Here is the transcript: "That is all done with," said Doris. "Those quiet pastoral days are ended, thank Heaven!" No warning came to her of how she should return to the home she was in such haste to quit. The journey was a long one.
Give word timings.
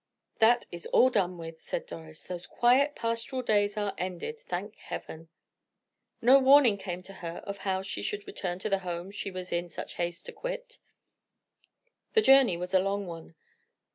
"That 0.39 0.65
is 0.71 0.87
all 0.87 1.11
done 1.11 1.37
with," 1.37 1.61
said 1.61 1.85
Doris. 1.85 2.25
"Those 2.25 2.47
quiet 2.47 2.95
pastoral 2.95 3.43
days 3.43 3.77
are 3.77 3.93
ended, 3.99 4.39
thank 4.39 4.75
Heaven!" 4.77 5.29
No 6.23 6.39
warning 6.39 6.79
came 6.79 7.03
to 7.03 7.13
her 7.13 7.43
of 7.45 7.59
how 7.59 7.83
she 7.83 8.01
should 8.01 8.25
return 8.25 8.57
to 8.65 8.69
the 8.69 8.79
home 8.79 9.11
she 9.11 9.29
was 9.29 9.51
in 9.53 9.69
such 9.69 9.97
haste 10.01 10.25
to 10.25 10.31
quit. 10.31 10.79
The 12.15 12.21
journey 12.23 12.57
was 12.57 12.73
a 12.73 12.79
long 12.79 13.05
one. 13.05 13.35